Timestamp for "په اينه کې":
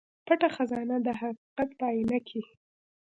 1.79-2.41